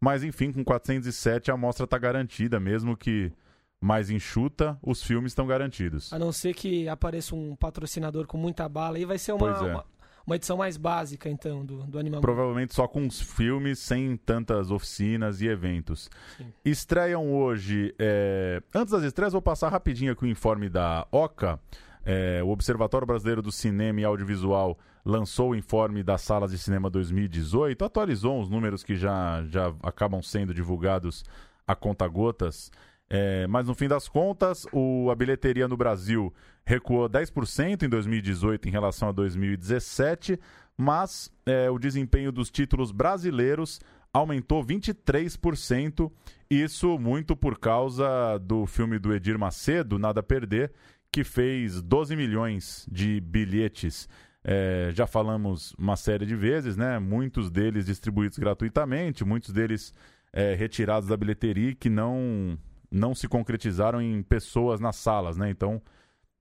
[0.00, 3.32] Mas enfim, com 407 a amostra tá garantida, mesmo que
[3.80, 6.12] mais enxuta, os filmes estão garantidos.
[6.12, 9.60] A não ser que apareça um patrocinador com muita bala, aí vai ser uma, é.
[9.60, 9.84] uma,
[10.26, 14.70] uma edição mais básica, então, do, do Animal Provavelmente só com os filmes, sem tantas
[14.70, 16.10] oficinas e eventos.
[16.36, 16.52] Sim.
[16.64, 17.94] Estreiam hoje.
[17.98, 21.60] é, Antes das estreias, vou passar rapidinho aqui o informe da OCA.
[22.04, 26.90] É, o Observatório Brasileiro do Cinema e Audiovisual lançou o informe das salas de cinema
[26.90, 31.24] 2018, atualizou os números que já, já acabam sendo divulgados
[31.66, 32.70] a conta-gotas.
[33.10, 36.32] É, mas no fim das contas, o- a bilheteria no Brasil
[36.66, 40.38] recuou 10% em 2018 em relação a 2017,
[40.76, 43.80] mas é, o desempenho dos títulos brasileiros
[44.12, 46.10] aumentou 23%,
[46.50, 50.72] isso muito por causa do filme do Edir Macedo, Nada Perder,
[51.10, 54.08] que fez 12 milhões de bilhetes.
[54.44, 56.98] É, já falamos uma série de vezes, né?
[56.98, 59.92] Muitos deles distribuídos gratuitamente, muitos deles
[60.32, 62.58] é, retirados da bilheteria que não,
[62.90, 65.50] não se concretizaram em pessoas nas salas, né?
[65.50, 65.80] Então,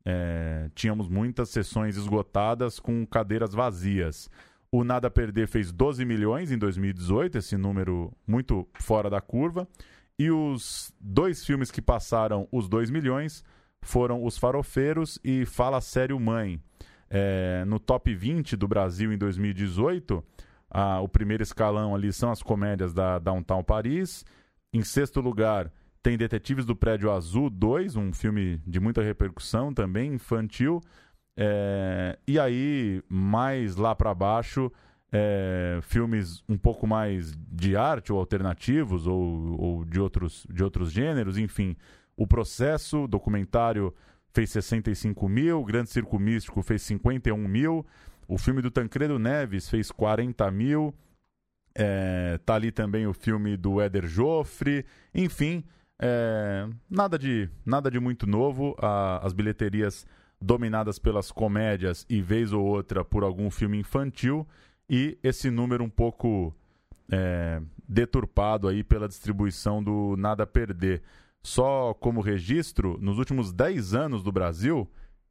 [0.05, 4.29] é, tínhamos muitas sessões esgotadas com cadeiras vazias.
[4.71, 9.67] O Nada a Perder fez 12 milhões em 2018, esse número muito fora da curva.
[10.19, 13.43] E os dois filmes que passaram os 2 milhões
[13.81, 16.61] foram Os Farofeiros e Fala Sério Mãe.
[17.09, 20.23] É, no top 20 do Brasil em 2018,
[20.69, 24.25] ah, o primeiro escalão ali são as comédias da Downtown Paris.
[24.73, 25.71] Em sexto lugar,
[26.07, 30.81] tem Detetives do Prédio Azul 2, um filme de muita repercussão também, infantil.
[31.35, 34.71] É, e aí, mais lá para baixo,
[35.11, 40.93] é, filmes um pouco mais de arte ou alternativos ou, ou de, outros, de outros
[40.93, 41.75] gêneros, enfim.
[42.15, 43.93] O Processo, documentário,
[44.33, 47.85] fez 65 mil, Grande Circo Místico fez 51 mil,
[48.29, 50.95] o filme do Tancredo Neves fez 40 mil,
[51.75, 55.65] é, tá ali também o filme do Éder Joffre, enfim,
[55.99, 60.05] é, nada, de, nada de muito novo, a- as bilheterias
[60.39, 64.47] dominadas pelas comédias e vez ou outra por algum filme infantil
[64.89, 66.55] e esse número um pouco
[67.11, 71.01] é, deturpado aí pela distribuição do Nada Perder.
[71.41, 74.89] Só como registro, nos últimos 10 anos do Brasil,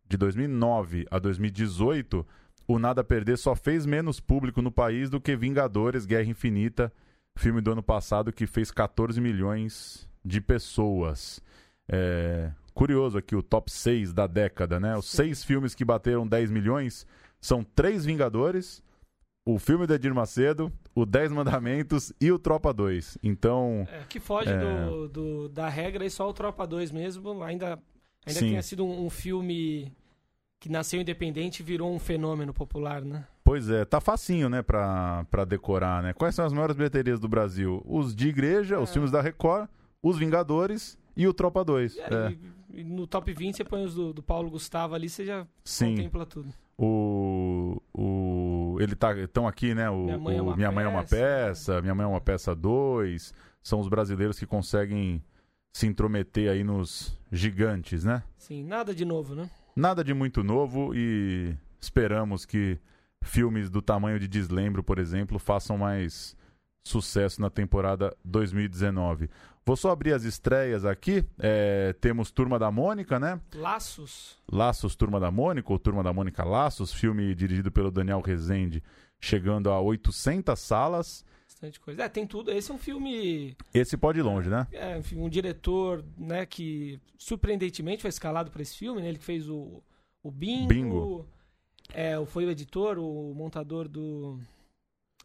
[0.08, 2.26] de 2009 a 2018,
[2.66, 6.92] o Nada Perder só fez menos público no país do que Vingadores Guerra Infinita,
[7.36, 11.40] filme do ano passado que fez 14 milhões de pessoas.
[11.88, 14.96] É, curioso aqui o top 6 da década, né?
[14.96, 17.06] Os seis filmes que bateram 10 milhões
[17.40, 18.82] são três Vingadores,
[19.46, 23.16] o filme do Edir Macedo, o 10 Mandamentos e o Tropa 2.
[23.22, 24.58] Então, É, que foge É.
[24.58, 27.42] do, do- da regra e só o Tropa 2 mesmo.
[27.44, 27.78] Ainda,
[28.26, 28.48] ainda Sim.
[28.48, 29.92] tenha sido um, um filme
[30.58, 33.24] que nasceu independente e virou um fenômeno popular, né?
[33.44, 36.12] pois é, tá facinho, né, pra, pra decorar, né?
[36.12, 37.80] Quais são as maiores bilheterias do Brasil?
[37.86, 38.92] Os de igreja, os É.
[38.94, 39.68] filmes da Record,
[40.08, 41.96] os Vingadores e o Tropa 2.
[41.98, 45.08] É, É, e- e no top 20 você põe os do, do Paulo Gustavo ali,
[45.08, 45.96] você já sim.
[45.96, 46.48] contempla tudo.
[46.78, 49.88] O, o ele tá estão aqui, né?
[49.90, 51.16] O, Minha Mãe é o uma Minha Mãe é uma Peça.
[51.16, 53.32] peça, Minha Mãe é uma peça 2.
[53.62, 55.22] São os brasileiros que conseguem
[55.72, 58.22] se intrometer aí nos gigantes, né?
[58.38, 59.50] Sim, nada de novo, né?
[59.74, 62.78] Nada de muito novo e esperamos que
[63.22, 66.36] filmes do tamanho de Deslembro, por exemplo, façam mais
[66.86, 69.28] sucesso na temporada 2019.
[69.64, 71.24] Vou só abrir as estreias aqui.
[71.38, 73.40] É, temos Turma da Mônica, né?
[73.54, 74.38] Laços.
[74.50, 78.82] Laços Turma da Mônica, ou Turma da Mônica Laços, filme dirigido pelo Daniel Rezende,
[79.20, 81.24] chegando a 800 salas.
[81.48, 82.04] Bastante coisa.
[82.04, 82.52] É, tem tudo.
[82.52, 83.56] Esse é um filme.
[83.74, 84.68] Esse pode ir longe, né?
[84.70, 89.08] É, enfim, um diretor, né, que surpreendentemente foi escalado para esse filme, né?
[89.08, 89.82] Ele que fez o,
[90.22, 90.68] o Bingo.
[90.68, 91.28] Bingo.
[91.92, 94.38] É, foi o editor, o montador do.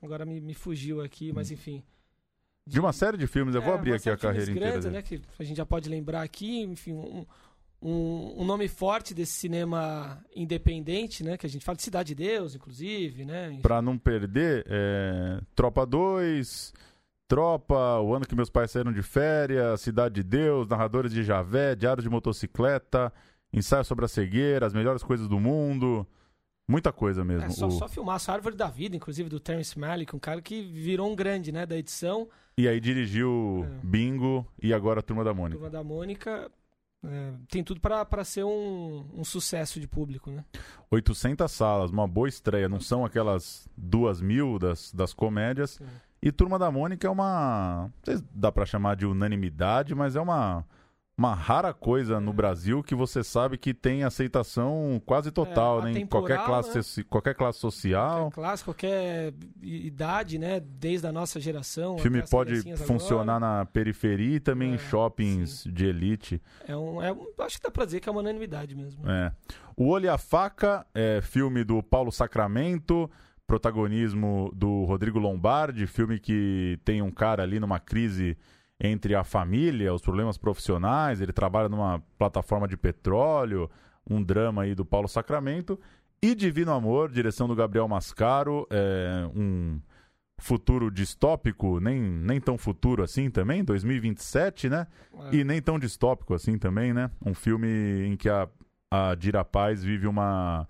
[0.01, 1.83] Agora me, me fugiu aqui, mas enfim.
[2.65, 4.69] De uma série de filmes, eu vou É, abrir aqui a de carreira inteira.
[4.71, 4.95] grandes, dele.
[4.97, 7.25] né, que a gente já pode lembrar aqui, enfim, um,
[7.81, 11.37] um, um, nome forte desse cinema independente, né?
[11.37, 13.59] Que a gente fala de Cidade de Deus, inclusive, né?
[13.61, 15.39] Para não perder, é...
[15.55, 16.73] Tropa 2,
[17.27, 21.75] Tropa, O Ano que Meus Pais Saíram de Férias, Cidade de Deus, Narradores de Javé,
[21.75, 23.11] Diário de Motocicleta,
[23.51, 26.07] Ensaio sobre a Cegueira, As Melhores Coisas do Mundo...
[26.71, 27.45] Muita coisa mesmo.
[27.45, 27.71] É só, o...
[27.71, 31.15] só filmar a Árvore da Vida, inclusive, do Terence Malick, um cara que virou um
[31.15, 32.29] grande, né, da edição.
[32.57, 33.85] E aí dirigiu é.
[33.85, 35.59] Bingo e agora a Turma da Mônica.
[35.59, 36.49] Turma da Mônica
[37.03, 40.45] é, tem tudo para ser um, um, sucesso de público, né?
[40.89, 42.69] 800 salas, uma boa estreia.
[42.69, 45.71] Não são aquelas duas mil das, das comédias.
[45.71, 45.85] Sim.
[46.21, 47.85] E Turma da Mônica é uma...
[47.85, 50.63] Não sei se dá para chamar de unanimidade, mas é uma
[51.21, 55.99] uma rara coisa no Brasil que você sabe que tem aceitação quase total, é, né?
[55.99, 57.05] Em qualquer classe, né?
[57.07, 58.21] qualquer classe social.
[58.21, 60.59] Qualquer classe, qualquer idade, né?
[60.59, 61.95] Desde a nossa geração.
[61.95, 63.57] O filme pode funcionar agora.
[63.59, 65.71] na periferia e também é, em shoppings sim.
[65.71, 66.41] de elite.
[66.67, 69.07] É um, é um, acho que dá pra dizer que é uma unanimidade mesmo.
[69.07, 69.31] É.
[69.77, 73.07] O Olho e a Faca é filme do Paulo Sacramento
[73.45, 78.37] protagonismo do Rodrigo Lombardi, filme que tem um cara ali numa crise
[78.83, 83.69] entre a família, os problemas profissionais, ele trabalha numa plataforma de petróleo,
[84.09, 85.79] um drama aí do Paulo Sacramento,
[86.19, 89.79] e Divino Amor, direção do Gabriel Mascaro, é um
[90.39, 94.87] futuro distópico, nem, nem tão futuro assim também, 2027, né?
[95.31, 95.35] É.
[95.35, 97.11] E nem tão distópico assim também, né?
[97.23, 97.67] Um filme
[98.07, 98.49] em que a,
[98.89, 100.67] a Dira Paz vive uma,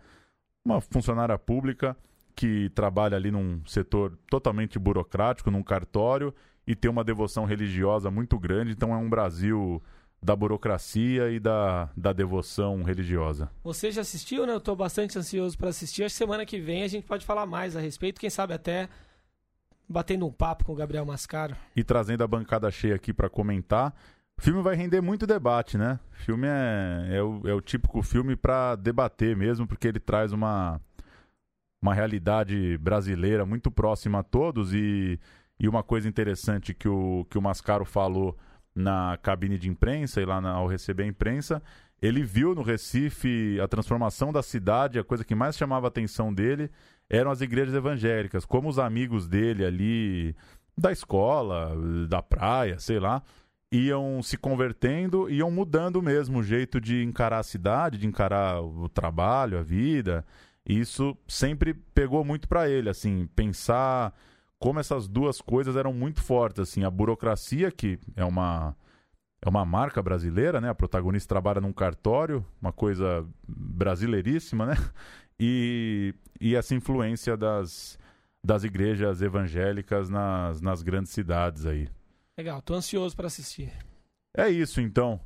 [0.66, 1.96] uma funcionária pública
[2.36, 6.34] que trabalha ali num setor totalmente burocrático, num cartório,
[6.72, 9.84] e tem uma devoção religiosa muito grande, então é um Brasil
[10.24, 13.52] da burocracia e da, da devoção religiosa.
[13.62, 14.54] Você já assistiu, né?
[14.54, 16.06] Eu estou bastante ansioso para assistir.
[16.06, 18.88] Acho que semana que vem a gente pode falar mais a respeito, quem sabe até
[19.90, 21.58] batendo um papo com o Gabriel Mascaro.
[21.76, 23.94] E trazendo a bancada cheia aqui para comentar.
[24.40, 26.00] O filme vai render muito debate, né?
[26.14, 30.32] O filme é, é, o, é o típico filme para debater mesmo, porque ele traz
[30.32, 30.80] uma,
[31.82, 35.20] uma realidade brasileira muito próxima a todos e
[35.62, 38.36] e uma coisa interessante que o, que o Mascaro falou
[38.74, 41.62] na cabine de imprensa e lá na, ao receber a imprensa,
[42.02, 46.34] ele viu no Recife a transformação da cidade, a coisa que mais chamava a atenção
[46.34, 46.72] dele
[47.08, 50.36] eram as igrejas evangélicas, como os amigos dele ali
[50.76, 51.78] da escola,
[52.10, 53.22] da praia, sei lá,
[53.72, 58.90] iam se convertendo, iam mudando mesmo o jeito de encarar a cidade, de encarar o
[58.90, 60.26] trabalho, a vida.
[60.66, 64.12] Isso sempre pegou muito para ele, assim, pensar
[64.62, 68.78] como essas duas coisas eram muito fortes, assim, a burocracia, que é uma,
[69.42, 70.70] é uma marca brasileira, né?
[70.70, 74.76] A protagonista trabalha num cartório, uma coisa brasileiríssima, né?
[75.44, 77.98] E, e essa influência das,
[78.46, 81.90] das igrejas evangélicas nas, nas grandes cidades aí.
[82.38, 83.74] Legal, tô ansioso para assistir.
[84.38, 85.20] É isso, então.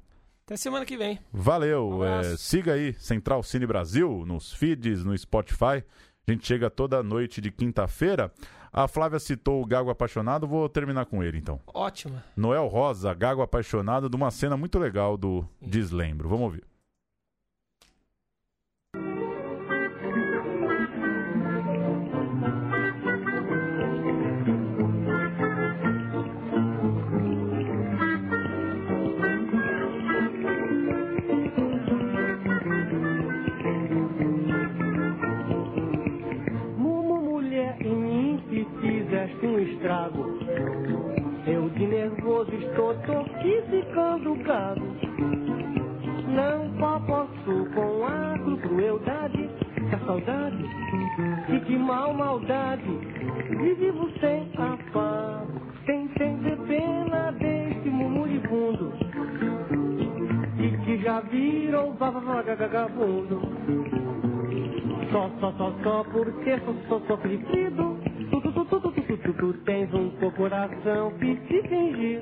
[0.46, 1.20] Até semana que vem.
[1.34, 1.90] Valeu.
[1.90, 5.84] Um é, siga aí Central Cine Brasil nos feeds, no Spotify.
[6.28, 8.32] A gente chega toda noite de quinta-feira.
[8.74, 11.60] A Flávia citou o Gago Apaixonado, vou terminar com ele então.
[11.68, 12.22] Ótimo.
[12.36, 16.28] Noel Rosa, Gago Apaixonado, de uma cena muito legal do Deslembro.
[16.28, 16.64] Vamos ouvir.
[41.46, 43.24] Eu de nervoso estou, tô
[43.70, 44.82] ficando gado.
[46.28, 46.70] Não
[47.06, 49.48] posso com a crueldade
[49.92, 50.66] da saudade
[51.50, 52.90] e de mal maldade.
[53.52, 58.92] E vivo sem afago, sem ter pena desse murmuribundo.
[60.58, 63.40] E que já virou vagabundo.
[65.12, 66.60] Só, só, só, só porque
[66.90, 67.18] sou, sou.
[67.18, 67.95] Tu,
[69.38, 72.22] tu, tens um coração que se fingir